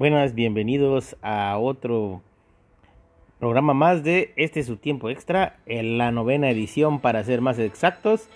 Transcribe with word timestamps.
Buenas, 0.00 0.34
bienvenidos 0.34 1.14
a 1.20 1.58
otro 1.58 2.22
programa 3.38 3.74
más 3.74 4.02
de 4.02 4.32
este 4.36 4.62
su 4.62 4.78
tiempo 4.78 5.10
extra, 5.10 5.58
en 5.66 5.98
la 5.98 6.10
novena 6.10 6.48
edición 6.48 7.00
para 7.00 7.22
ser 7.22 7.42
más 7.42 7.58
exactos. 7.58 8.30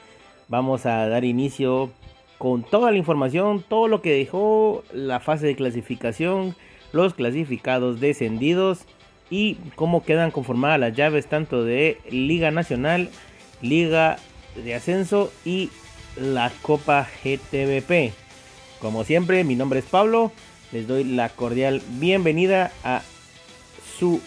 Vamos 0.49 0.85
a 0.85 1.09
dar 1.09 1.25
inicio 1.25 1.91
con 2.37 2.65
toda 2.65 2.91
la 2.91 2.99
información, 2.99 3.65
todo 3.67 3.89
lo 3.89 4.03
que 4.03 4.13
dejó 4.13 4.85
la 4.93 5.21
fase 5.21 5.47
de 5.47 5.57
clasificación, 5.57 6.55
los 6.93 7.15
clasificados 7.15 7.99
descendidos 7.99 8.85
y 9.31 9.55
cómo 9.75 10.05
quedan 10.05 10.33
conformadas 10.33 10.79
las 10.79 10.93
llaves 10.93 11.29
tanto 11.29 11.65
de 11.65 11.97
Liga 12.11 12.51
Nacional, 12.51 13.09
Liga 13.63 14.19
de 14.63 14.75
Ascenso 14.75 15.33
y 15.47 15.71
la 16.21 16.53
Copa 16.61 17.09
GTBP. 17.25 18.13
Como 18.83 19.03
siempre, 19.05 19.45
mi 19.45 19.57
nombre 19.57 19.79
es 19.79 19.87
Pablo 19.87 20.31
les 20.75 20.89
doy 20.89 21.05
la 21.05 21.29
cordial 21.29 21.81
bienvenida 22.01 22.73
a 22.83 23.03
su 23.97 24.21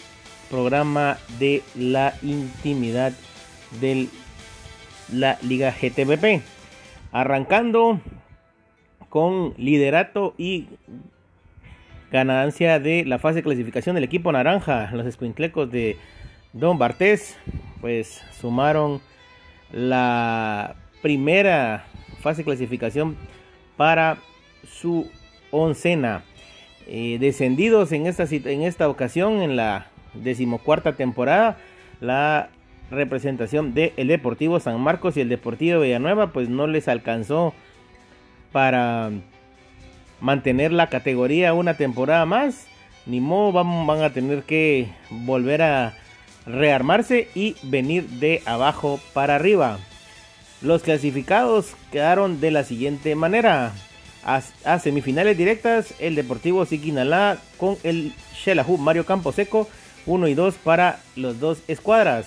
programa 0.48 1.18
de 1.38 1.62
la 1.74 2.14
intimidad 2.22 3.12
de 3.82 4.08
la 5.12 5.36
Liga 5.42 5.70
GTBP. 5.78 6.42
Arrancando 7.12 8.00
con 9.10 9.52
liderato 9.58 10.34
y 10.38 10.68
ganancia 12.10 12.80
de 12.80 13.04
la 13.04 13.18
fase 13.18 13.36
de 13.36 13.42
clasificación 13.42 13.94
del 13.94 14.04
equipo 14.04 14.32
naranja. 14.32 14.90
Los 14.92 15.06
escuinclecos 15.06 15.70
de 15.70 15.98
Don 16.54 16.78
Bartés 16.78 17.36
pues 17.82 18.24
sumaron 18.40 19.02
la 19.70 20.76
primera 21.02 21.84
fase 22.22 22.38
de 22.38 22.44
clasificación 22.46 23.18
para 23.76 24.16
su 24.66 25.10
Eh, 25.52 27.18
descendidos 27.20 27.92
en 27.92 28.06
esta, 28.06 28.24
en 28.24 28.62
esta 28.62 28.88
ocasión, 28.88 29.42
en 29.42 29.56
la 29.56 29.88
decimocuarta 30.14 30.94
temporada, 30.96 31.58
la 32.00 32.48
representación 32.90 33.74
del 33.74 33.92
el 33.96 34.08
Deportivo 34.08 34.60
San 34.60 34.80
Marcos 34.80 35.16
y 35.16 35.20
el 35.20 35.28
Deportivo 35.28 35.80
Villanueva, 35.80 36.32
pues 36.32 36.48
no 36.48 36.66
les 36.66 36.88
alcanzó 36.88 37.52
para 38.52 39.10
mantener 40.20 40.72
la 40.72 40.88
categoría 40.88 41.52
una 41.52 41.74
temporada 41.74 42.24
más. 42.24 42.66
Ni 43.06 43.20
modo, 43.20 43.52
van 43.52 44.02
a 44.02 44.12
tener 44.12 44.42
que 44.42 44.88
volver 45.10 45.62
a 45.62 45.94
rearmarse 46.46 47.28
y 47.34 47.56
venir 47.62 48.06
de 48.08 48.42
abajo 48.44 49.00
para 49.14 49.36
arriba. 49.36 49.78
Los 50.60 50.82
clasificados 50.82 51.74
quedaron 51.92 52.40
de 52.40 52.50
la 52.50 52.64
siguiente 52.64 53.14
manera 53.14 53.72
a, 54.24 54.78
semifinales 54.78 55.36
directas 55.36 55.94
el 55.98 56.14
Deportivo 56.14 56.64
Siquinalá 56.66 57.38
con 57.56 57.76
el 57.82 58.12
Xelajú 58.42 58.76
Mario 58.78 59.06
Camposeco 59.06 59.68
1 60.06 60.28
y 60.28 60.34
2 60.34 60.54
para 60.56 61.00
los 61.16 61.40
dos 61.40 61.58
escuadras. 61.68 62.26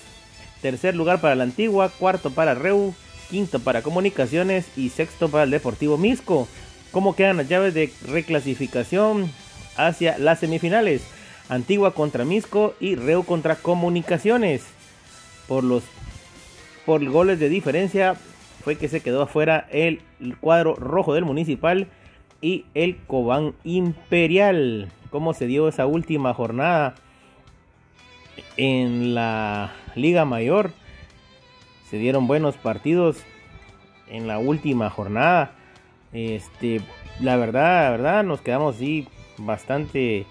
Tercer 0.60 0.94
lugar 0.94 1.20
para 1.20 1.34
la 1.34 1.44
Antigua, 1.44 1.90
cuarto 1.90 2.30
para 2.30 2.54
Reu, 2.54 2.94
quinto 3.30 3.60
para 3.60 3.82
Comunicaciones 3.82 4.66
y 4.76 4.90
sexto 4.90 5.28
para 5.28 5.44
el 5.44 5.50
Deportivo 5.50 5.98
Misco. 5.98 6.46
¿Cómo 6.92 7.16
quedan 7.16 7.38
las 7.38 7.48
llaves 7.48 7.74
de 7.74 7.92
reclasificación 8.06 9.30
hacia 9.76 10.18
las 10.18 10.40
semifinales? 10.40 11.02
Antigua 11.48 11.94
contra 11.94 12.24
Misco 12.24 12.74
y 12.80 12.94
Reu 12.94 13.24
contra 13.24 13.56
Comunicaciones. 13.56 14.62
Por 15.48 15.64
los 15.64 15.82
por 16.86 17.04
goles 17.04 17.38
de 17.38 17.48
diferencia 17.48 18.16
fue 18.62 18.76
que 18.76 18.88
se 18.88 19.00
quedó 19.00 19.22
afuera 19.22 19.66
el 19.70 20.00
cuadro 20.40 20.74
rojo 20.74 21.14
del 21.14 21.24
municipal 21.24 21.88
y 22.40 22.64
el 22.74 22.96
Cobán 23.06 23.54
Imperial. 23.64 24.90
¿Cómo 25.10 25.34
se 25.34 25.46
dio 25.46 25.68
esa 25.68 25.86
última 25.86 26.32
jornada 26.34 26.94
en 28.56 29.14
la 29.14 29.72
Liga 29.94 30.24
Mayor? 30.24 30.70
Se 31.90 31.98
dieron 31.98 32.26
buenos 32.26 32.56
partidos 32.56 33.22
en 34.08 34.26
la 34.26 34.38
última 34.38 34.90
jornada. 34.90 35.52
Este, 36.12 36.80
la 37.20 37.36
verdad, 37.36 37.84
la 37.84 37.90
verdad, 37.90 38.24
nos 38.24 38.40
quedamos 38.40 38.76
así 38.76 39.08
bastante 39.38 40.26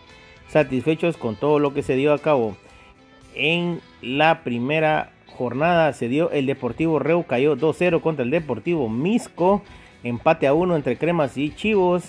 satisfechos 0.48 1.18
con 1.18 1.36
todo 1.36 1.60
lo 1.60 1.74
que 1.74 1.84
se 1.84 1.96
dio 1.96 2.14
a 2.14 2.20
cabo 2.20 2.56
en 3.36 3.82
la 4.02 4.44
primera 4.44 5.11
jornada 5.38 5.94
se 5.94 6.08
dio 6.08 6.32
el 6.32 6.46
Deportivo 6.46 7.00
Reu, 7.00 7.26
cayó 7.26 7.56
2-0 7.56 8.02
contra 8.02 8.24
el 8.24 8.32
Deportivo 8.32 8.90
Misco. 8.90 9.62
Empate 10.04 10.48
a 10.48 10.54
1 10.54 10.76
entre 10.76 10.98
Cremas 10.98 11.38
y 11.38 11.54
Chivos. 11.54 12.04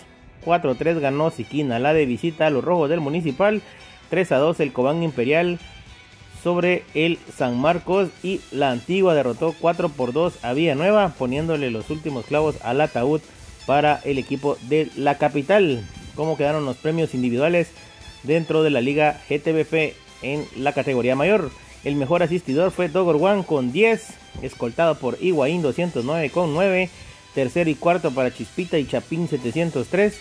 4-3 0.44 0.99
ganó 1.00 1.31
Siquina, 1.31 1.78
la 1.78 1.94
de 1.94 2.06
visita 2.06 2.47
a 2.47 2.50
los 2.50 2.65
rojos 2.65 2.91
del 2.91 3.00
Municipal. 3.00 3.62
3-2 4.10 4.60
el 4.60 4.72
Cobán 4.72 5.03
Imperial 5.03 5.59
sobre 6.43 6.84
el 6.94 7.19
San 7.34 7.59
Marcos. 7.60 8.10
Y 8.22 8.41
la 8.50 8.71
Antigua 8.71 9.15
derrotó 9.15 9.54
4 9.60 9.89
por 9.91 10.12
2 10.12 10.44
a 10.44 10.53
Villanueva, 10.53 11.15
poniéndole 11.19 11.71
los 11.71 11.91
últimos 11.91 12.27
clavos 12.27 12.56
al 12.62 12.81
ataúd 12.81 13.21
para 13.66 14.00
el 14.04 14.19
equipo 14.19 14.56
de 14.69 14.89
la 14.97 15.19
capital. 15.19 15.84
¿Cómo 16.15 16.37
quedaron 16.37 16.66
los 16.66 16.77
premios 16.77 17.15
individuales 17.15 17.71
dentro 18.22 18.62
de 18.62 18.71
la 18.71 18.81
Liga 18.81 19.21
GTBP 19.28 19.94
en 20.22 20.44
la 20.56 20.72
categoría 20.72 21.16
mayor? 21.16 21.50
El 21.84 21.97
mejor 21.97 22.22
asistidor 22.22 22.70
fue 22.70 22.88
Dogor 22.88 23.16
One 23.16 23.44
con 23.44 23.72
10, 23.72 24.15
escoltado 24.43 24.94
por 24.97 25.19
Higuaín 25.20 25.62
209 25.62 26.31
con 26.31 26.54
9. 26.54 26.88
Tercero 27.34 27.70
y 27.70 27.75
cuarto 27.75 28.12
para 28.12 28.32
Chispita 28.32 28.78
y 28.78 28.87
Chapín 28.87 29.26
703. 29.26 30.21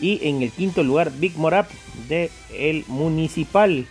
Y 0.00 0.26
en 0.28 0.42
el 0.42 0.50
quinto 0.50 0.82
lugar, 0.82 1.10
Big 1.18 1.36
Morap 1.36 1.68
de 2.08 2.30
el 2.54 2.84
Municipal. 2.86 3.86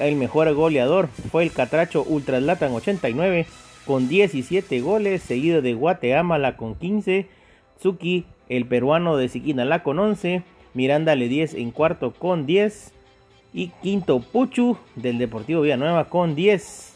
El, 0.00 0.16
mejor 0.16 0.52
goleador 0.54 1.08
fue 1.30 1.42
el 1.42 1.52
Catracho 1.52 2.04
Ultraslatan 2.06 2.72
89 2.72 3.46
con 3.86 4.08
17 4.08 4.80
goles, 4.80 5.22
seguido 5.22 5.62
de 5.62 5.74
Guateamala 5.74 6.56
con 6.56 6.74
15. 6.74 7.26
Tsuki, 7.78 8.26
el 8.48 8.66
peruano 8.66 9.16
de 9.16 9.28
Siquinalá 9.28 9.82
con 9.82 9.98
11. 9.98 10.42
Miranda 10.74 11.16
le 11.16 11.28
10 11.28 11.54
en 11.54 11.70
cuarto 11.70 12.12
con 12.12 12.46
10. 12.46 12.92
Y 13.52 13.68
quinto 13.82 14.20
Puchu 14.20 14.76
del 14.94 15.18
Deportivo 15.18 15.62
Villanueva 15.62 16.08
con 16.08 16.34
10. 16.34 16.94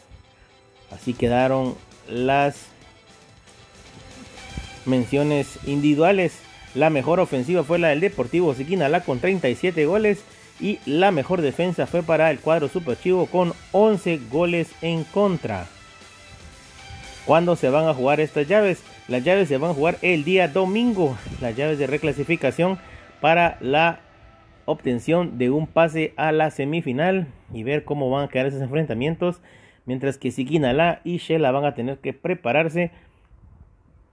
Así 0.91 1.13
quedaron 1.13 1.75
las 2.07 2.67
menciones 4.85 5.59
individuales. 5.65 6.39
La 6.75 6.89
mejor 6.89 7.19
ofensiva 7.19 7.63
fue 7.63 7.79
la 7.79 7.89
del 7.89 7.99
Deportivo 7.99 8.53
Siquinalá 8.53 9.01
con 9.01 9.19
37 9.19 9.85
goles. 9.85 10.23
Y 10.59 10.79
la 10.85 11.11
mejor 11.11 11.41
defensa 11.41 11.87
fue 11.87 12.03
para 12.03 12.29
el 12.29 12.39
cuadro 12.39 12.69
Super 12.69 12.97
Chivo 12.99 13.25
con 13.25 13.53
11 13.71 14.19
goles 14.29 14.69
en 14.81 15.03
contra. 15.03 15.67
¿Cuándo 17.25 17.55
se 17.55 17.69
van 17.69 17.87
a 17.87 17.93
jugar 17.93 18.19
estas 18.19 18.47
llaves? 18.47 18.83
Las 19.07 19.23
llaves 19.23 19.47
se 19.47 19.57
van 19.57 19.71
a 19.71 19.73
jugar 19.73 19.97
el 20.01 20.23
día 20.23 20.47
domingo. 20.47 21.17
Las 21.41 21.55
llaves 21.55 21.79
de 21.79 21.87
reclasificación 21.87 22.79
para 23.21 23.57
la 23.61 23.99
obtención 24.65 25.37
de 25.37 25.49
un 25.49 25.67
pase 25.67 26.13
a 26.15 26.31
la 26.31 26.51
semifinal 26.51 27.27
y 27.53 27.63
ver 27.63 27.83
cómo 27.83 28.09
van 28.09 28.25
a 28.25 28.27
quedar 28.29 28.47
esos 28.47 28.61
enfrentamientos. 28.61 29.41
Mientras 29.85 30.17
que 30.17 30.31
Siquinalá 30.31 31.01
y 31.03 31.17
Shela 31.17 31.51
van 31.51 31.65
a 31.65 31.73
tener 31.75 31.97
que 31.99 32.13
prepararse 32.13 32.91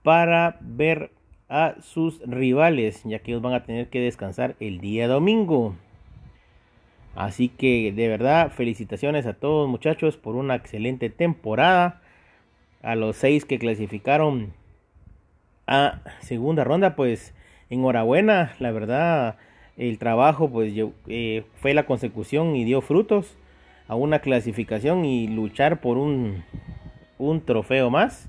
para 0.03 0.59
ver 0.60 1.12
a 1.49 1.77
sus 1.81 2.21
rivales, 2.27 3.03
ya 3.05 3.19
que 3.21 3.33
ellos 3.33 3.43
van 3.43 3.55
a 3.55 3.65
tener 3.65 3.89
que 3.89 4.00
descansar 4.00 4.56
el 4.60 4.81
día 4.81 5.09
domingo. 5.09 5.75
Así 7.15 7.49
que 7.49 7.93
de 7.93 8.09
verdad, 8.09 8.50
felicitaciones 8.50 9.27
a 9.27 9.34
todos 9.34 9.69
muchachos 9.69 10.16
por 10.16 10.37
una 10.37 10.55
excelente 10.55 11.10
temporada. 11.10 12.03
A 12.83 12.95
los 12.95 13.16
seis 13.16 13.45
que 13.45 13.59
clasificaron 13.59 14.54
a 15.66 16.01
segunda 16.21 16.65
ronda, 16.65 16.97
pues 16.97 17.34
enhorabuena, 17.69 18.54
la 18.59 18.71
verdad 18.71 19.36
el 19.80 19.98
trabajo 19.98 20.50
pues 20.50 20.74
eh, 21.09 21.42
fue 21.56 21.72
la 21.72 21.86
consecución 21.86 22.54
y 22.54 22.65
dio 22.65 22.82
frutos 22.82 23.38
a 23.88 23.94
una 23.94 24.18
clasificación 24.18 25.06
y 25.06 25.27
luchar 25.27 25.80
por 25.80 25.97
un, 25.97 26.44
un 27.18 27.41
trofeo 27.41 27.88
más. 27.88 28.28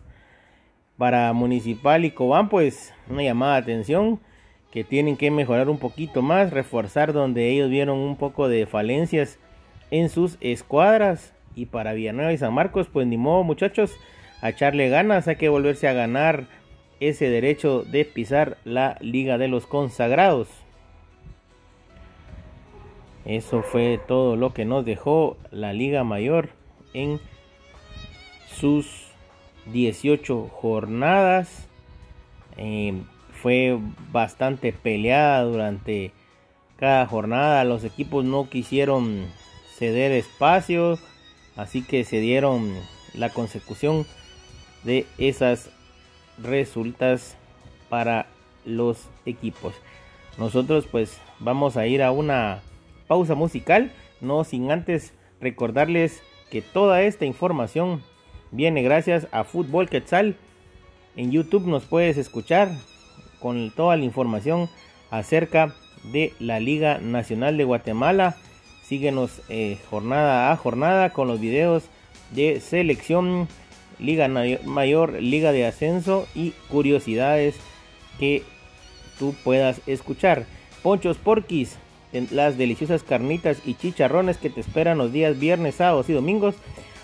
Para 0.97 1.33
Municipal 1.33 2.05
y 2.05 2.11
Cobán 2.11 2.47
pues 2.47 2.93
una 3.09 3.23
llamada 3.23 3.55
de 3.55 3.61
atención 3.63 4.21
que 4.71 4.85
tienen 4.85 5.17
que 5.17 5.29
mejorar 5.29 5.69
un 5.69 5.77
poquito 5.77 6.21
más, 6.21 6.51
reforzar 6.51 7.11
donde 7.11 7.49
ellos 7.49 7.69
vieron 7.69 7.97
un 7.97 8.15
poco 8.15 8.47
de 8.47 8.65
falencias 8.65 9.37
en 9.89 10.07
sus 10.07 10.37
escuadras. 10.39 11.33
Y 11.53 11.65
para 11.65 11.91
Villanueva 11.91 12.31
y 12.31 12.37
San 12.37 12.53
Marcos 12.53 12.87
pues 12.87 13.07
ni 13.07 13.17
modo 13.17 13.43
muchachos 13.43 13.93
a 14.41 14.51
echarle 14.51 14.87
ganas, 14.87 15.27
hay 15.27 15.35
que 15.35 15.49
volverse 15.49 15.89
a 15.89 15.93
ganar 15.93 16.47
ese 17.01 17.29
derecho 17.29 17.83
de 17.83 18.05
pisar 18.05 18.57
la 18.63 18.97
Liga 19.01 19.37
de 19.37 19.49
los 19.49 19.67
Consagrados. 19.67 20.60
Eso 23.25 23.61
fue 23.61 23.99
todo 24.07 24.35
lo 24.35 24.53
que 24.53 24.65
nos 24.65 24.83
dejó 24.83 25.37
la 25.51 25.73
Liga 25.73 26.03
Mayor 26.03 26.49
en 26.93 27.19
sus 28.47 29.07
18 29.67 30.49
jornadas. 30.51 31.67
Eh, 32.57 33.01
fue 33.33 33.79
bastante 34.11 34.73
peleada 34.73 35.43
durante 35.43 36.11
cada 36.77 37.05
jornada. 37.05 37.63
Los 37.63 37.83
equipos 37.83 38.25
no 38.25 38.49
quisieron 38.49 39.27
ceder 39.77 40.11
espacio, 40.11 40.97
así 41.55 41.83
que 41.83 42.03
se 42.03 42.19
dieron 42.19 42.73
la 43.13 43.29
consecución 43.29 44.05
de 44.83 45.05
esas 45.17 45.69
resultas 46.41 47.37
para 47.89 48.27
los 48.65 49.09
equipos. 49.25 49.73
Nosotros 50.37 50.87
pues 50.89 51.19
vamos 51.39 51.77
a 51.77 51.87
ir 51.87 52.01
a 52.03 52.11
una 52.11 52.61
pausa 53.11 53.35
musical, 53.35 53.91
no 54.21 54.45
sin 54.45 54.71
antes 54.71 55.11
recordarles 55.41 56.23
que 56.49 56.61
toda 56.61 57.01
esta 57.01 57.25
información 57.25 58.01
viene 58.51 58.83
gracias 58.83 59.27
a 59.33 59.43
Fútbol 59.43 59.89
Quetzal. 59.89 60.37
En 61.17 61.29
YouTube 61.29 61.67
nos 61.67 61.83
puedes 61.83 62.15
escuchar 62.15 62.69
con 63.41 63.69
toda 63.71 63.97
la 63.97 64.05
información 64.05 64.69
acerca 65.09 65.75
de 66.13 66.31
la 66.39 66.61
Liga 66.61 66.99
Nacional 66.99 67.57
de 67.57 67.65
Guatemala. 67.65 68.37
Síguenos 68.81 69.41
eh, 69.49 69.77
jornada 69.89 70.49
a 70.49 70.55
jornada 70.55 71.09
con 71.09 71.27
los 71.27 71.41
videos 71.41 71.83
de 72.33 72.61
selección, 72.61 73.49
Liga 73.99 74.29
Mayor, 74.29 75.21
Liga 75.21 75.51
de 75.51 75.65
Ascenso 75.65 76.27
y 76.33 76.51
curiosidades 76.69 77.57
que 78.19 78.43
tú 79.19 79.35
puedas 79.43 79.81
escuchar. 79.85 80.45
Ponchos 80.81 81.17
Porquis, 81.17 81.77
las 82.31 82.57
deliciosas 82.57 83.03
carnitas 83.03 83.57
y 83.65 83.75
chicharrones 83.75 84.37
que 84.37 84.49
te 84.49 84.59
esperan 84.59 84.97
los 84.97 85.11
días 85.11 85.39
viernes, 85.39 85.75
sábados 85.75 86.09
y 86.09 86.13
domingos 86.13 86.55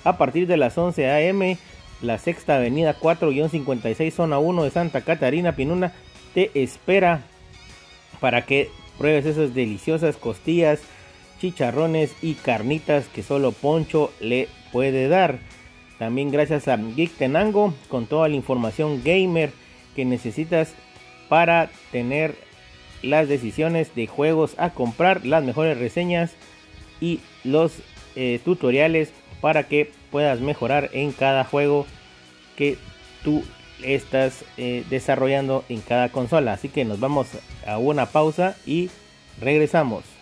a 0.04 0.18
partir 0.18 0.48
de 0.48 0.58
las 0.58 0.78
11 0.78 1.08
a.m. 1.10 1.58
La 2.02 2.18
sexta 2.18 2.58
avenida 2.58 3.00
4-56 3.00 4.12
zona 4.12 4.40
1 4.40 4.64
de 4.64 4.70
Santa 4.70 5.02
Catarina 5.02 5.56
Pinuna 5.56 5.94
te 6.34 6.52
espera 6.54 7.24
para 8.20 8.46
que 8.46 8.70
pruebes 8.98 9.26
esas 9.26 9.54
deliciosas 9.54 10.18
costillas, 10.18 10.82
chicharrones 11.40 12.16
y 12.22 12.34
carnitas 12.34 13.08
que 13.08 13.24
solo 13.24 13.52
Poncho 13.52 14.12
le 14.20 14.48
puede 14.72 15.08
dar. 15.08 15.40
También 16.00 16.32
gracias 16.32 16.68
a 16.68 16.78
Geek 16.78 17.14
Tenango 17.14 17.74
con 17.90 18.06
toda 18.06 18.28
la 18.28 18.36
información 18.36 19.02
gamer 19.04 19.52
que 19.96 20.06
necesitas 20.06 20.74
para 21.30 21.70
tener 21.92 22.36
las 23.02 23.28
decisiones 23.28 23.94
de 23.96 24.08
juegos 24.08 24.56
a 24.58 24.72
comprar, 24.72 25.26
las 25.26 25.44
mejores 25.44 25.78
reseñas 25.78 26.32
y 27.00 27.20
los 27.44 27.80
eh, 28.16 28.40
tutoriales 28.44 29.12
para 29.42 29.64
que 29.64 29.92
puedas 30.12 30.40
mejorar 30.40 30.90
en 30.94 31.12
cada 31.12 31.44
juego 31.44 31.86
que 32.56 32.78
tú 33.24 33.44
estás 33.84 34.44
eh, 34.58 34.84
desarrollando 34.90 35.64
en 35.70 35.82
cada 35.82 36.10
consola. 36.10 36.54
Así 36.54 36.70
que 36.70 36.86
nos 36.86 37.00
vamos 37.00 37.28
a 37.66 37.78
una 37.78 38.08
pausa 38.08 38.56
y 38.66 38.90
regresamos. 39.40 40.17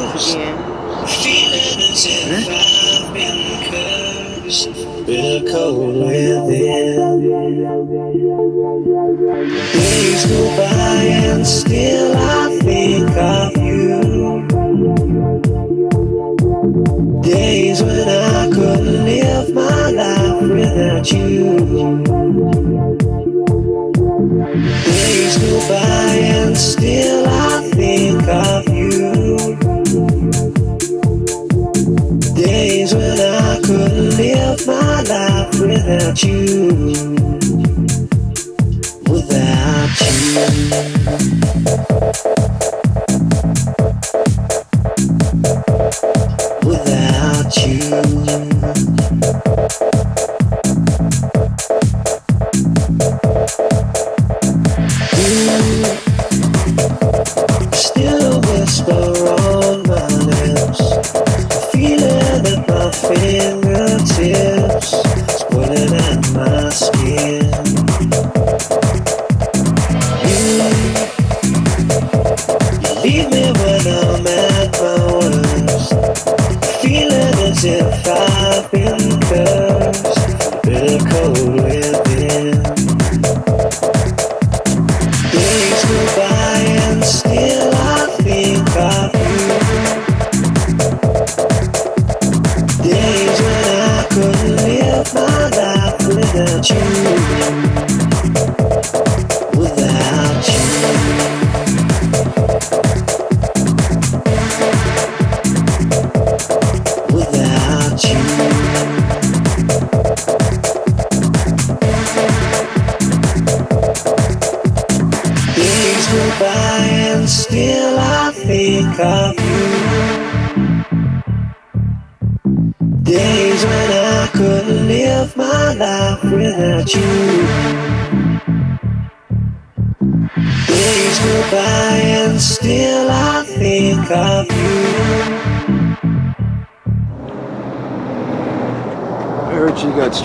ghost 0.00 0.34
again. 0.34 0.56
Feeling 1.06 1.80
as 1.90 2.06
if 2.06 2.46
huh? 2.48 3.06
I've 3.06 3.14
been 3.14 3.40
cursed 3.70 4.72
Bitter 5.06 5.50
cold 5.50 5.96
within. 5.96 7.20
Days 9.72 10.26
go 10.26 10.40
by 10.56 11.02
and 11.04 11.46
still 11.46 12.16
I 12.16 12.58
think 12.60 13.10
of 13.16 13.56
you. 13.56 14.00
Days 17.22 17.82
when 17.82 18.08
I 18.08 18.48
could 18.50 18.84
live 18.84 19.54
my 19.54 19.90
life 19.90 20.42
without 20.42 21.12
you. 21.12 21.40
Days 24.84 25.38
go 25.38 25.68
by 25.68 26.14
and 26.14 26.56
still 26.56 27.19
you. 36.24 37.19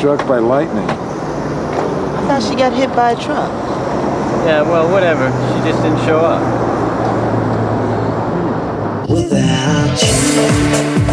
Struck 0.06 0.28
by 0.28 0.38
lightning. 0.38 0.88
I 0.88 2.28
thought 2.28 2.44
she 2.48 2.56
got 2.56 2.74
hit 2.74 2.90
by 2.96 3.12
a 3.12 3.16
truck. 3.16 3.50
Yeah, 4.46 4.62
well, 4.62 4.92
whatever. 4.92 5.32
She 5.32 5.70
just 5.70 5.82
didn't 5.82 6.06
show 6.06 6.20
up. 6.20 6.42
Without 9.10 10.02
you. 11.00 11.05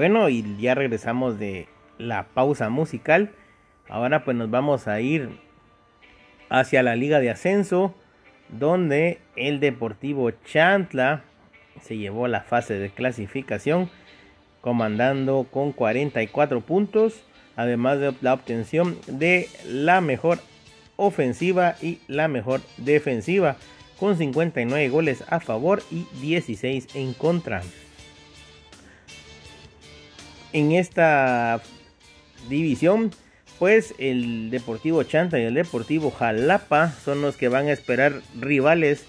Bueno, 0.00 0.30
y 0.30 0.56
ya 0.58 0.74
regresamos 0.74 1.38
de 1.38 1.68
la 1.98 2.28
pausa 2.28 2.70
musical. 2.70 3.32
Ahora 3.86 4.24
pues 4.24 4.34
nos 4.34 4.50
vamos 4.50 4.88
a 4.88 4.98
ir 5.02 5.28
hacia 6.48 6.82
la 6.82 6.96
liga 6.96 7.20
de 7.20 7.28
ascenso, 7.28 7.94
donde 8.48 9.18
el 9.36 9.60
Deportivo 9.60 10.30
Chantla 10.30 11.22
se 11.82 11.98
llevó 11.98 12.28
la 12.28 12.40
fase 12.40 12.78
de 12.78 12.88
clasificación, 12.88 13.90
comandando 14.62 15.46
con 15.50 15.72
44 15.72 16.62
puntos, 16.62 17.22
además 17.54 18.00
de 18.00 18.14
la 18.22 18.32
obtención 18.32 18.96
de 19.06 19.50
la 19.66 20.00
mejor 20.00 20.38
ofensiva 20.96 21.74
y 21.82 21.98
la 22.08 22.26
mejor 22.26 22.62
defensiva, 22.78 23.56
con 23.98 24.16
59 24.16 24.88
goles 24.88 25.22
a 25.28 25.40
favor 25.40 25.82
y 25.90 26.06
16 26.22 26.96
en 26.96 27.12
contra 27.12 27.60
en 30.52 30.72
esta 30.72 31.60
división, 32.48 33.10
pues 33.58 33.94
el 33.98 34.50
Deportivo 34.50 35.02
Chanta 35.02 35.38
y 35.38 35.44
el 35.44 35.54
Deportivo 35.54 36.10
Jalapa 36.10 36.92
son 37.04 37.22
los 37.22 37.36
que 37.36 37.48
van 37.48 37.68
a 37.68 37.72
esperar 37.72 38.22
rivales 38.38 39.04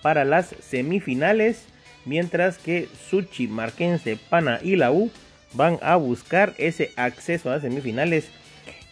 para 0.00 0.24
las 0.24 0.54
semifinales, 0.60 1.64
mientras 2.04 2.58
que 2.58 2.88
Suchi, 3.08 3.48
Marquense, 3.48 4.16
Pana 4.16 4.60
y 4.62 4.76
la 4.76 4.90
U 4.92 5.10
van 5.54 5.78
a 5.82 5.96
buscar 5.96 6.54
ese 6.58 6.90
acceso 6.96 7.50
a 7.50 7.54
las 7.54 7.62
semifinales. 7.62 8.28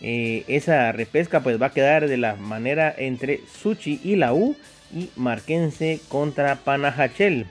Eh, 0.03 0.45
esa 0.49 0.93
repesca 0.93 1.41
pues 1.41 1.61
va 1.61 1.67
a 1.67 1.73
quedar 1.73 2.09
de 2.09 2.17
la 2.17 2.37
manera 2.37 2.95
entre 2.97 3.41
Suchi 3.61 4.01
y 4.03 4.17
la 4.17 4.33
U 4.33 4.57
y 4.95 5.11
Marquense 5.17 6.01
contra 6.09 6.57
Panajachel. 6.57 7.47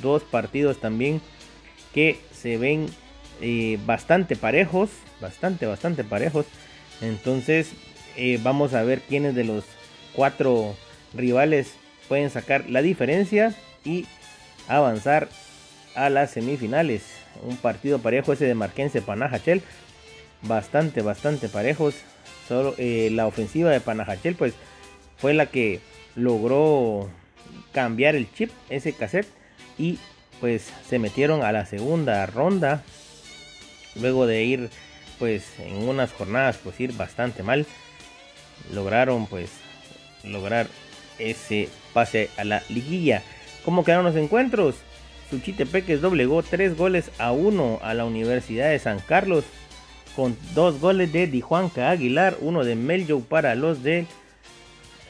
Dos 0.00 0.22
partidos 0.22 0.80
también 0.80 1.20
que 1.92 2.18
se 2.32 2.56
ven 2.56 2.86
bastante 3.86 4.36
parejos, 4.36 4.90
bastante, 5.20 5.66
bastante 5.66 6.04
parejos. 6.04 6.46
Entonces 7.00 7.72
eh, 8.16 8.38
vamos 8.42 8.74
a 8.74 8.82
ver 8.82 9.00
quiénes 9.00 9.34
de 9.34 9.44
los 9.44 9.64
cuatro 10.14 10.76
rivales 11.14 11.74
pueden 12.08 12.30
sacar 12.30 12.68
la 12.68 12.82
diferencia 12.82 13.54
y 13.84 14.06
avanzar 14.68 15.28
a 15.94 16.10
las 16.10 16.30
semifinales. 16.30 17.02
Un 17.42 17.56
partido 17.56 17.98
parejo 17.98 18.32
ese 18.32 18.44
de 18.44 18.54
Marquense 18.54 19.02
Panajachel. 19.02 19.62
Bastante, 20.42 21.02
bastante 21.02 21.48
parejos. 21.48 21.94
Solo 22.48 22.74
eh, 22.78 23.10
la 23.12 23.26
ofensiva 23.26 23.70
de 23.70 23.80
Panajachel 23.80 24.34
pues 24.34 24.54
fue 25.16 25.34
la 25.34 25.46
que 25.46 25.80
logró 26.14 27.08
cambiar 27.72 28.14
el 28.14 28.30
chip, 28.32 28.50
ese 28.68 28.92
cassette. 28.92 29.28
Y 29.78 29.98
pues 30.40 30.70
se 30.88 30.98
metieron 30.98 31.42
a 31.42 31.52
la 31.52 31.66
segunda 31.66 32.26
ronda 32.26 32.82
luego 34.00 34.26
de 34.26 34.44
ir 34.44 34.70
pues 35.18 35.58
en 35.58 35.88
unas 35.88 36.12
jornadas 36.12 36.58
pues 36.62 36.80
ir 36.80 36.92
bastante 36.94 37.42
mal 37.42 37.66
lograron 38.72 39.26
pues 39.26 39.50
lograr 40.24 40.66
ese 41.18 41.68
pase 41.92 42.30
a 42.36 42.44
la 42.44 42.62
liguilla 42.68 43.22
¿Cómo 43.64 43.84
quedaron 43.84 44.04
los 44.04 44.16
encuentros? 44.16 44.74
Suchitepeques 45.30 46.00
doblegó 46.00 46.42
3 46.42 46.76
goles 46.76 47.10
a 47.18 47.32
1 47.32 47.78
a 47.82 47.94
la 47.94 48.04
Universidad 48.04 48.70
de 48.70 48.78
San 48.78 48.98
Carlos 48.98 49.44
con 50.16 50.36
dos 50.54 50.80
goles 50.80 51.12
de 51.12 51.26
Dijuanca 51.26 51.90
Aguilar, 51.90 52.36
uno 52.40 52.64
de 52.64 52.74
Meljo 52.74 53.20
para 53.20 53.54
los 53.54 53.82
de 53.82 54.06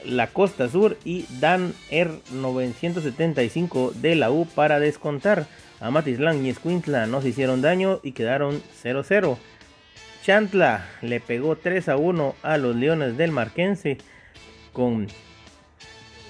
la 0.04 0.28
Costa 0.28 0.68
Sur 0.68 0.96
y 1.04 1.24
Dan 1.40 1.74
R 1.90 2.10
975 2.32 3.92
de 3.96 4.14
la 4.14 4.30
U 4.30 4.46
para 4.46 4.78
descontar. 4.78 5.46
Amatislán 5.82 6.46
y 6.46 6.50
Escuintla 6.50 7.06
no 7.06 7.20
se 7.20 7.30
hicieron 7.30 7.60
daño 7.60 7.98
y 8.04 8.12
quedaron 8.12 8.62
0-0. 8.82 9.36
Chantla 10.22 10.86
le 11.02 11.18
pegó 11.18 11.56
3 11.56 11.88
a 11.88 11.96
1 11.96 12.36
a 12.42 12.56
los 12.56 12.76
Leones 12.76 13.16
del 13.16 13.32
Marquense 13.32 13.98
con 14.72 15.08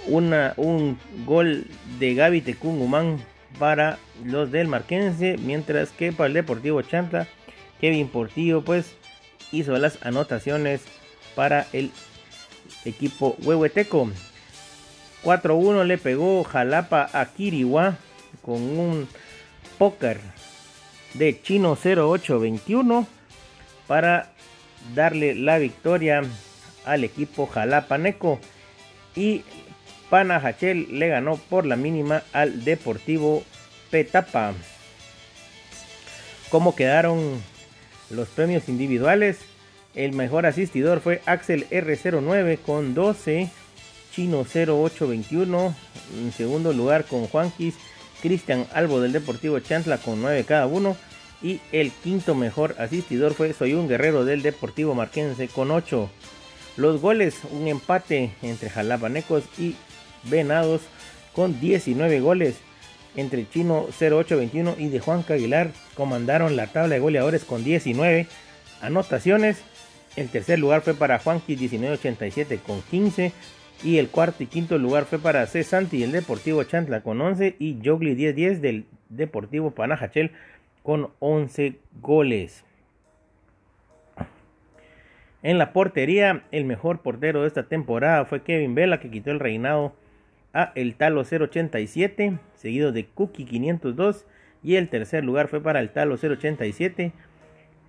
una, 0.07 0.55
un 0.57 0.99
gol 1.27 1.67
de 1.99 2.15
Gaby 2.15 2.41
Tecungumán 2.41 3.19
para 3.59 3.99
los 4.25 4.51
del 4.51 4.69
Marquense, 4.69 5.37
mientras 5.37 5.91
que 5.91 6.13
para 6.13 6.29
el 6.29 6.33
Deportivo 6.33 6.81
Chantla, 6.81 7.29
Kevin 7.79 8.09
Portillo 8.09 8.63
pues 8.63 8.95
hizo 9.53 9.77
las 9.77 9.99
anotaciones 10.05 10.81
para 11.35 11.67
el 11.75 11.91
equipo 12.87 13.37
huehueteco. 13.43 14.11
4-1 15.25 15.85
le 15.85 15.99
pegó 15.99 16.43
Jalapa 16.43 17.11
a 17.13 17.27
Kiriwa 17.27 17.99
con 18.41 18.63
un 18.63 19.09
póker 19.79 20.21
de 21.15 21.41
Chino 21.43 21.77
0821 21.77 23.07
para 23.87 24.33
darle 24.95 25.35
la 25.35 25.59
victoria 25.59 26.23
al 26.85 27.05
equipo 27.05 27.47
Jalapaneco 27.47 28.41
y 29.15 29.45
Panajachel 30.11 30.99
le 30.99 31.09
ganó 31.09 31.37
por 31.37 31.67
la 31.67 31.77
mínima 31.77 32.23
al 32.33 32.65
Deportivo 32.65 33.43
Petapa. 33.91 34.53
¿Cómo 36.51 36.75
quedaron 36.75 37.41
los 38.11 38.29
premios 38.29 38.69
individuales? 38.69 39.39
El 39.95 40.13
mejor 40.13 40.47
asistidor 40.47 41.01
fue 41.01 41.23
Axel 41.27 41.67
R09 41.71 42.59
con 42.59 42.95
12, 42.95 43.51
Chino 44.15 44.45
0821, 44.45 45.75
en 46.19 46.33
segundo 46.33 46.73
lugar 46.73 47.05
con 47.05 47.27
Juanquis, 47.27 47.75
Cristian 48.23 48.67
Albo 48.73 49.01
del 49.01 49.13
Deportivo 49.13 49.59
Chantla 49.59 49.99
con 49.99 50.23
9 50.23 50.45
cada 50.45 50.67
uno 50.67 50.97
y 51.43 51.61
el 51.73 51.91
quinto 51.91 52.35
mejor 52.35 52.77
asistidor 52.79 53.35
fue 53.35 53.53
Soy 53.53 53.75
un 53.75 53.89
Guerrero 53.89 54.25
del 54.25 54.43
Deportivo 54.43 54.95
Marquense 54.95 55.49
con 55.49 55.73
8. 55.73 56.09
Los 56.77 57.01
goles, 57.01 57.41
un 57.51 57.67
empate 57.67 58.33
entre 58.41 58.71
Jalapanecos 58.71 59.45
y 59.59 59.75
Venados 60.23 60.83
con 61.35 61.61
19 61.61 62.21
goles. 62.21 62.57
Entre 63.15 63.47
Chino 63.51 63.89
0821 64.01 64.77
y 64.79 64.89
de 64.89 65.01
Juan 65.01 65.25
Aguilar 65.29 65.71
comandaron 65.97 66.57
la 66.57 66.69
tabla 66.69 66.95
de 66.95 67.01
goleadores 67.01 67.45
con 67.45 67.63
19 67.63 68.27
anotaciones. 68.81 69.59
El 70.17 70.29
tercer 70.29 70.59
lugar 70.59 70.83
fue 70.83 70.95
para 70.95 71.19
Juanqui 71.19 71.57
1987 71.57 72.61
con 72.65 72.81
15. 72.83 73.33
Y 73.85 73.99
el 73.99 74.09
cuarto 74.09 74.45
y 74.45 74.47
quinto 74.47 74.79
lugar 74.79 75.07
fue 75.07 75.19
para 75.19 75.47
C. 75.47 75.65
Santi 75.65 75.99
y 75.99 76.03
el 76.05 76.13
Deportivo 76.13 76.63
Chantla 76.63 77.03
con 77.03 77.21
11. 77.21 77.57
Y 77.59 77.79
Jogli 77.85 78.15
1010 78.15 78.63
del 78.63 78.87
Deportivo 79.09 79.73
Panajachel 79.73 80.31
con 80.83 81.11
11 81.19 81.79
goles. 82.01 82.65
En 85.43 85.59
la 85.59 85.73
portería, 85.73 86.45
el 86.53 86.65
mejor 86.65 87.01
portero 87.01 87.43
de 87.43 87.49
esta 87.49 87.65
temporada 87.65 88.25
fue 88.25 88.43
Kevin 88.43 88.77
Vela, 88.77 89.01
que 89.01 89.11
quitó 89.11 89.33
el 89.33 89.41
reinado 89.41 89.93
a 90.55 90.71
el 90.77 90.95
Talo 90.95 91.23
087, 91.23 92.39
seguido 92.55 92.93
de 92.93 93.07
Cookie 93.07 93.45
502. 93.45 94.25
Y 94.63 94.77
el 94.77 94.89
tercer 94.89 95.25
lugar 95.25 95.49
fue 95.49 95.61
para 95.61 95.81
el 95.81 95.91
Talo 95.91 96.15
087, 96.15 97.13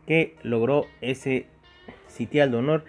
que 0.07 0.35
logró 0.41 0.87
ese 1.01 1.45
sitial 2.07 2.49
de 2.49 2.57
honor 2.57 2.85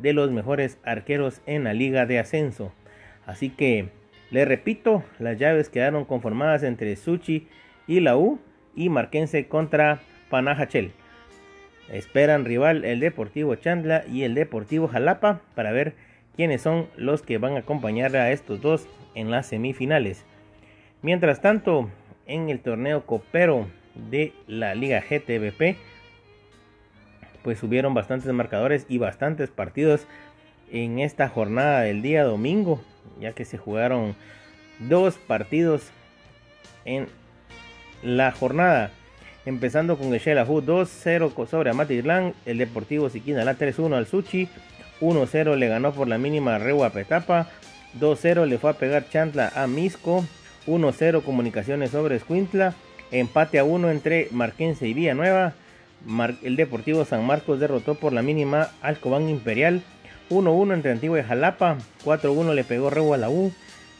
de 0.00 0.12
los 0.12 0.30
mejores 0.30 0.78
arqueros 0.84 1.40
en 1.46 1.64
la 1.64 1.74
liga 1.74 2.06
de 2.06 2.18
ascenso. 2.18 2.72
Así 3.26 3.50
que, 3.50 3.88
le 4.30 4.44
repito, 4.44 5.04
las 5.18 5.38
llaves 5.38 5.68
quedaron 5.68 6.04
conformadas 6.04 6.62
entre 6.62 6.96
Suchi 6.96 7.48
y 7.86 8.00
la 8.00 8.16
U 8.16 8.38
y 8.74 8.88
Marquense 8.88 9.46
contra 9.46 10.00
Panajachel. 10.30 10.92
Esperan 11.90 12.44
rival 12.44 12.84
el 12.84 13.00
Deportivo 13.00 13.54
Chandla 13.56 14.04
y 14.06 14.22
el 14.22 14.34
Deportivo 14.34 14.86
Jalapa 14.86 15.40
para 15.54 15.72
ver 15.72 15.94
quiénes 16.36 16.62
son 16.62 16.86
los 16.96 17.22
que 17.22 17.38
van 17.38 17.56
a 17.56 17.60
acompañar 17.60 18.16
a 18.16 18.30
estos 18.30 18.60
dos 18.60 18.86
en 19.14 19.30
las 19.30 19.46
semifinales. 19.46 20.24
Mientras 21.02 21.40
tanto, 21.40 21.90
en 22.26 22.48
el 22.48 22.60
torneo 22.60 23.06
copero 23.06 23.66
de 24.10 24.32
la 24.46 24.74
Liga 24.74 25.00
GTBP, 25.00 25.76
pues 27.42 27.58
subieron 27.58 27.94
bastantes 27.94 28.32
marcadores 28.32 28.86
y 28.88 28.98
bastantes 28.98 29.50
partidos 29.50 30.06
en 30.72 30.98
esta 30.98 31.28
jornada 31.28 31.82
del 31.82 32.02
día 32.02 32.24
domingo, 32.24 32.80
ya 33.20 33.32
que 33.32 33.44
se 33.44 33.58
jugaron 33.58 34.14
dos 34.78 35.16
partidos 35.16 35.90
en 36.84 37.06
la 38.02 38.32
jornada. 38.32 38.90
Empezando 39.46 39.96
con 39.96 40.12
el 40.12 40.20
Shelahu 40.20 40.60
2-0 40.60 41.46
sobre 41.46 41.70
Amatitlán, 41.70 42.34
el 42.44 42.58
Deportivo 42.58 43.08
Siquinalá 43.08 43.56
3-1 43.56 43.94
al 43.94 44.06
Suchi, 44.06 44.48
1-0 45.00 45.56
le 45.56 45.68
ganó 45.68 45.92
por 45.92 46.08
la 46.08 46.18
mínima 46.18 46.58
Rewa 46.58 46.90
Petapa, 46.90 47.48
2-0 47.98 48.46
le 48.46 48.58
fue 48.58 48.70
a 48.70 48.74
pegar 48.74 49.08
Chantla 49.08 49.50
a 49.54 49.66
Misco, 49.66 50.24
1-0 50.66 51.22
Comunicaciones 51.22 51.90
sobre 51.90 52.16
Escuintla, 52.16 52.74
empate 53.10 53.58
a 53.58 53.64
1 53.64 53.90
entre 53.90 54.28
Marquense 54.30 54.86
y 54.86 54.94
Villanueva, 54.94 55.54
el 56.42 56.56
Deportivo 56.56 57.04
San 57.04 57.26
Marcos 57.26 57.60
derrotó 57.60 57.94
por 57.94 58.12
la 58.12 58.22
mínima 58.22 58.68
al 58.82 58.98
Cobán 58.98 59.28
Imperial, 59.28 59.82
1-1 60.30 60.74
entre 60.74 60.92
Antigua 60.92 61.20
y 61.20 61.22
Jalapa, 61.22 61.78
4-1 62.04 62.54
le 62.54 62.64
pegó 62.64 62.90
Rewa 62.90 63.16
a 63.16 63.18
la 63.18 63.30
U, 63.30 63.52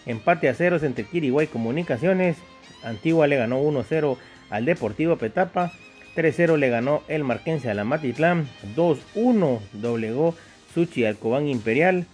empate 0.07 0.49
a 0.49 0.55
0 0.55 0.79
entre 0.83 1.05
Kiriguay 1.05 1.47
Comunicaciones, 1.47 2.37
Antigua 2.83 3.27
le 3.27 3.37
ganó 3.37 3.63
1-0 3.63 4.17
al 4.51 4.65
Deportivo 4.65 5.17
Petapa. 5.17 5.73
3-0 6.17 6.57
le 6.57 6.69
ganó 6.69 7.03
el 7.09 7.25
Marquense 7.25 7.71
a 7.71 7.75
la 7.75 7.85
Matitlán. 7.85 8.49
2-1 8.77 9.61
doblegó 9.73 10.35
Suchi 10.75 11.05
al 11.05 11.17
Cobán 11.17 11.47
Imperial. 11.49 12.07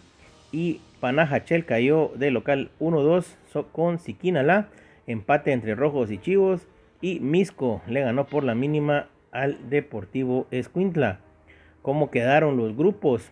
Y 0.53 0.81
Panajachel 1.01 1.65
cayó 1.65 2.13
de 2.15 2.31
local 2.31 2.71
1-2 2.81 3.25
con 3.73 3.99
Siquinalá. 3.99 4.69
Empate 5.07 5.53
entre 5.53 5.75
Rojos 5.75 6.11
y 6.11 6.19
Chivos. 6.19 6.63
Y 7.01 7.21
Misco 7.21 7.83
le 7.87 8.01
ganó 8.01 8.27
por 8.27 8.45
la 8.45 8.55
mínima 8.55 9.09
al 9.37 9.69
Deportivo 9.69 10.47
Escuintla. 10.51 11.21
¿Cómo 11.83 12.11
quedaron 12.11 12.57
los 12.57 12.75
grupos? 12.75 13.31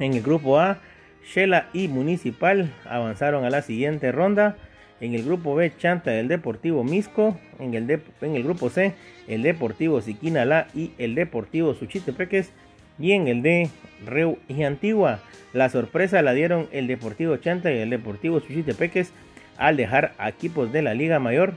En 0.00 0.14
el 0.14 0.22
grupo 0.22 0.58
A, 0.58 0.78
Shela 1.24 1.68
y 1.72 1.88
Municipal 1.88 2.72
avanzaron 2.86 3.44
a 3.44 3.50
la 3.50 3.62
siguiente 3.62 4.10
ronda. 4.12 4.56
En 5.00 5.14
el 5.14 5.24
grupo 5.24 5.54
B, 5.54 5.72
Chanta 5.76 6.10
del 6.10 6.26
Deportivo 6.26 6.82
Misco. 6.84 7.38
En 7.58 7.74
el, 7.74 7.86
de, 7.86 8.00
en 8.22 8.34
el 8.34 8.42
grupo 8.42 8.70
C, 8.70 8.94
el 9.28 9.42
Deportivo 9.42 10.00
Siquinalá 10.00 10.68
y 10.74 10.92
el 10.98 11.14
Deportivo 11.14 11.74
Suchitepeques. 11.74 12.52
Y 12.98 13.12
en 13.12 13.28
el 13.28 13.42
D, 13.42 13.70
Reu 14.04 14.38
y 14.48 14.64
Antigua. 14.64 15.20
La 15.52 15.68
sorpresa 15.68 16.22
la 16.22 16.32
dieron 16.32 16.66
el 16.72 16.86
Deportivo 16.86 17.36
Chanta 17.36 17.70
y 17.70 17.78
el 17.78 17.90
Deportivo 17.90 18.40
Suchitepeques 18.40 19.12
al 19.56 19.76
dejar 19.76 20.14
a 20.18 20.28
equipos 20.30 20.72
de 20.72 20.82
la 20.82 20.94
Liga 20.94 21.18
Mayor 21.18 21.54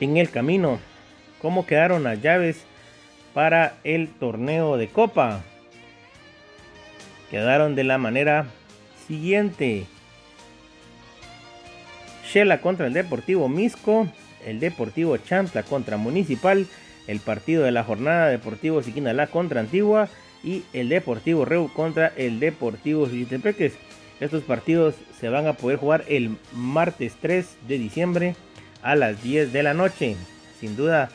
en 0.00 0.16
el 0.16 0.30
camino. 0.30 0.78
¿Cómo 1.44 1.66
quedaron 1.66 2.04
las 2.04 2.22
llaves 2.22 2.64
para 3.34 3.74
el 3.84 4.08
torneo 4.08 4.78
de 4.78 4.88
Copa? 4.88 5.42
Quedaron 7.30 7.74
de 7.74 7.84
la 7.84 7.98
manera 7.98 8.46
siguiente. 9.06 9.84
Shela 12.26 12.62
contra 12.62 12.86
el 12.86 12.94
Deportivo 12.94 13.50
Misco, 13.50 14.08
el 14.46 14.58
Deportivo 14.58 15.18
Chantla 15.18 15.64
contra 15.64 15.98
Municipal, 15.98 16.66
el 17.08 17.20
partido 17.20 17.64
de 17.64 17.72
la 17.72 17.84
jornada 17.84 18.28
Deportivo 18.28 18.82
Siquinalá 18.82 19.26
contra 19.26 19.60
Antigua 19.60 20.08
y 20.42 20.62
el 20.72 20.88
Deportivo 20.88 21.44
Reu 21.44 21.70
contra 21.70 22.10
el 22.16 22.40
Deportivo 22.40 23.04
Suchitepeques. 23.04 23.74
Estos 24.18 24.44
partidos 24.44 24.94
se 25.20 25.28
van 25.28 25.46
a 25.46 25.52
poder 25.52 25.76
jugar 25.76 26.06
el 26.08 26.38
martes 26.54 27.16
3 27.20 27.58
de 27.68 27.76
diciembre 27.76 28.34
a 28.80 28.96
las 28.96 29.22
10 29.22 29.52
de 29.52 29.62
la 29.62 29.74
noche. 29.74 30.16
Sin 30.58 30.74
duda, 30.76 31.10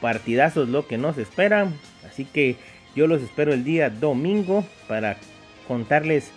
partidazos 0.00 0.68
lo 0.68 0.86
que 0.86 0.98
nos 0.98 1.18
esperan. 1.18 1.74
Así 2.06 2.24
que 2.24 2.56
yo 2.94 3.06
los 3.06 3.22
espero 3.22 3.52
el 3.52 3.64
día 3.64 3.90
domingo 3.90 4.64
para 4.88 5.16
contarles 5.66 6.30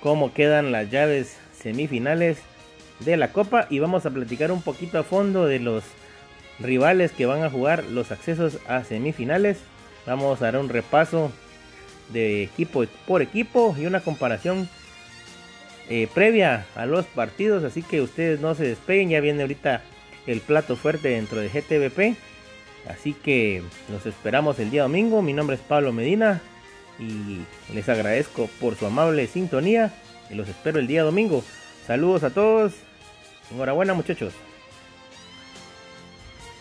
cómo 0.00 0.32
quedan 0.32 0.72
las 0.72 0.90
llaves 0.90 1.36
semifinales 1.52 2.38
de 3.00 3.16
la 3.16 3.32
Copa 3.32 3.66
y 3.70 3.78
vamos 3.78 4.06
a 4.06 4.10
platicar 4.10 4.52
un 4.52 4.62
poquito 4.62 4.98
a 4.98 5.04
fondo 5.04 5.46
de 5.46 5.58
los 5.60 5.84
rivales 6.58 7.12
que 7.12 7.26
van 7.26 7.42
a 7.42 7.50
jugar 7.50 7.84
los 7.84 8.10
accesos 8.10 8.58
a 8.66 8.84
semifinales. 8.84 9.58
Vamos 10.06 10.40
a 10.40 10.46
dar 10.46 10.56
un 10.56 10.68
repaso 10.68 11.30
de 12.12 12.42
equipo 12.44 12.84
por 13.06 13.22
equipo 13.22 13.74
y 13.78 13.86
una 13.86 14.00
comparación 14.00 14.68
eh, 15.88 16.08
previa 16.12 16.66
a 16.74 16.86
los 16.86 17.06
partidos. 17.06 17.64
Así 17.64 17.82
que 17.82 18.00
ustedes 18.00 18.40
no 18.40 18.54
se 18.54 18.64
despeguen, 18.64 19.10
ya 19.10 19.20
viene 19.20 19.42
ahorita 19.42 19.82
el 20.26 20.40
plato 20.40 20.76
fuerte 20.76 21.08
dentro 21.08 21.40
de 21.40 21.48
GTVP. 21.48 22.16
Así 22.86 23.12
que 23.12 23.62
los 23.90 24.06
esperamos 24.06 24.58
el 24.58 24.70
día 24.70 24.82
domingo. 24.82 25.22
Mi 25.22 25.32
nombre 25.32 25.56
es 25.56 25.62
Pablo 25.62 25.92
Medina 25.92 26.40
y 26.98 27.40
les 27.74 27.88
agradezco 27.88 28.48
por 28.60 28.76
su 28.76 28.86
amable 28.86 29.26
sintonía 29.26 29.92
y 30.30 30.34
los 30.34 30.48
espero 30.48 30.78
el 30.78 30.86
día 30.86 31.02
domingo. 31.02 31.42
Saludos 31.86 32.22
a 32.22 32.30
todos 32.30 32.74
Enhorabuena 33.50 33.94
muchachos. 33.94 34.34